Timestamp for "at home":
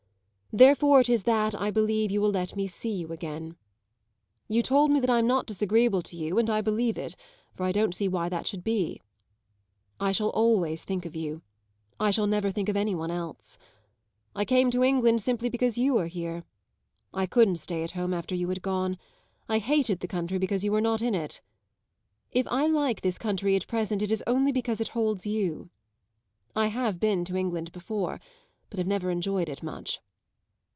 17.85-18.13